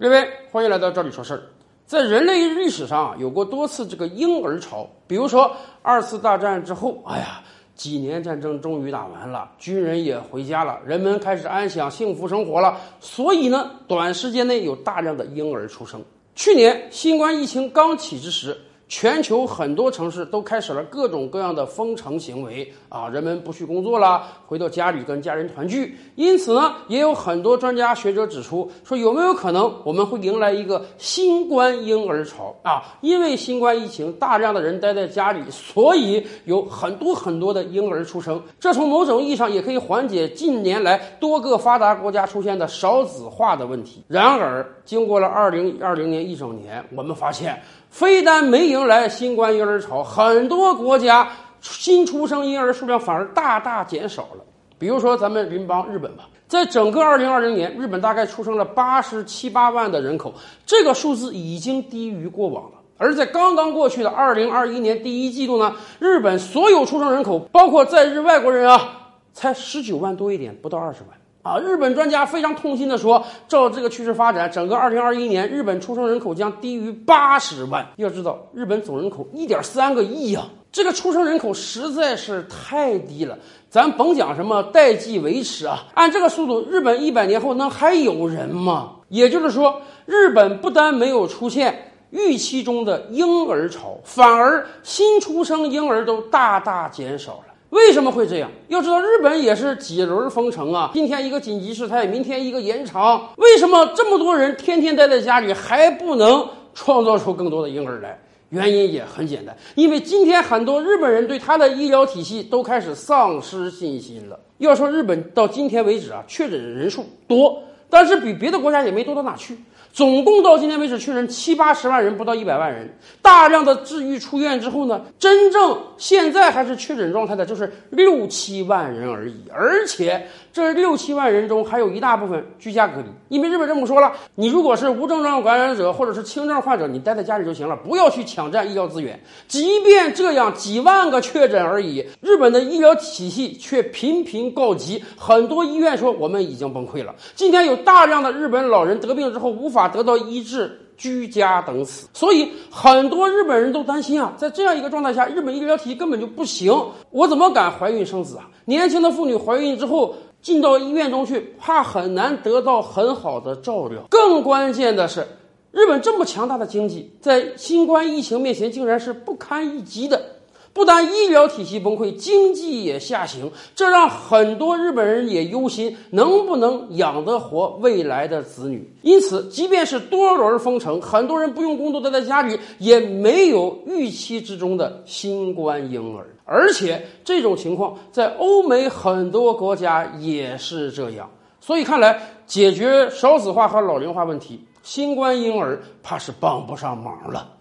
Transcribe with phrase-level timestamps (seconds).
[0.00, 1.42] 各位，欢迎来到这里说事儿。
[1.84, 5.50] 在人类历史上啊，有过多次这个婴儿潮，比如说
[5.82, 7.42] 二次大战之后，哎呀，
[7.74, 16.00] 几年战争终于打完了，军人也回家了，人们开始安享幸福生活了，所以呢，短时间内有大量的婴儿出生。
[16.36, 18.56] 去年新冠疫情刚起之时。
[18.88, 25.94] 全球很多城市都开始了各种各样的封城行为啊，人们不去工作了，回到家里跟家人团聚。
[26.14, 32.82] 因此呢，也有很多专家学者指出，说有没有可能我们会迎来一个新冠婴儿潮啊？
[33.02, 38.42] 因为新冠疫情，大量的人待在家里，所以有很多很多的婴儿出生。
[38.58, 44.02] 这从某种意义上也可以缓解近年来多个发达国家出现的少子化的问题。
[44.08, 47.60] 然而，经过了二零二零年一整年，我们发现。
[47.90, 51.28] 非但没有迎来新冠婴儿潮，很多国家
[51.60, 54.44] 新出生婴儿数量反而大大减少了。
[54.78, 60.32] 比如说咱们邻邦日本吧，在整个2020年，日本大概出生了八十七八万的人口，
[60.64, 62.78] 这个数字已经低于过往了。
[62.96, 71.10] 而在刚刚过去的2021年第一季度呢，日本所有出生人口，包括在日外国人啊，才十九万多一点，不到二十万。
[71.48, 77.86] 啊，日本专家非常痛心地说，照这个趋势发展，整个2021年日本出生人口将低于八十万。
[77.96, 83.38] 要知道，日本总人口1.3个亿呀，这个出生人口实在是太低了。
[83.70, 88.96] 咱甭讲什么代际维持啊，按这个速度，日本一百年后能还有人吗？
[89.08, 97.54] 也就是说，日本不但没有出现预期中的婴儿潮，反而新出生婴儿都大大减少了。
[97.70, 98.50] 为什么会这样？
[98.68, 103.28] 要知道，日本也是几轮封城啊，今天一个紧急事态，明天一个延长。
[103.36, 108.18] 为什么这么多人天天待在家里还不能创造出更多的婴儿来？
[108.50, 114.40] 原因也很简单，因为今天很多日本人对他的医疗体系都开始丧失信心了。
[114.56, 119.56] 要说日本到今天为止啊，确诊人数多，但是比别的国家也没多到哪去。
[119.90, 122.96] 总共到今天为止确诊七八十万人，不到一百万人。
[123.22, 129.34] 大量的治愈出院之后呢，真正现在还是确诊状态的，就是六七万人而已。
[129.52, 133.06] 而且这六七万人中，还有一大部分居家隔离。
[133.28, 139.18] 因为日本政府说了，你如果是无症状感染者或者是轻症患者，你待在家里就行了，不要去抢占医疗资源。
[139.48, 145.02] 即便这样，几万个确诊而已，日本的医疗体系却频频告急。
[145.16, 147.14] 很多医院说我们已经崩溃了。
[147.34, 149.88] 今天有大量的日本老人得病之后无法。
[149.88, 156.72] 得到医治，居家等死，所以很多日本人都担心啊，在这样一个状态下，日本医疗体系根本就不行。
[157.10, 158.48] 我怎么敢怀孕生子啊？
[158.66, 164.02] 年轻的妇女怀孕之后进到医院中去，怕很难得到很好的照料。
[164.10, 165.26] 更关键的是，
[165.72, 170.27] 日本这么强大的经济，在新冠疫情面前竟然是不堪一击的。
[170.72, 178.88] 不但医疗体系崩溃，经济也下行，这让很多日本人也忧心，能不能养得活未来的子女。
[179.02, 186.26] 因此，即便是多轮封城，很多人不用工作待在家里，也没有预期之中的新冠婴儿。
[186.44, 191.28] 而且，这种情况在欧美很多国家也是这样。
[191.60, 197.57] 所以，看来解决少子化和老龄化问题，新冠婴儿怕是帮不上忙了。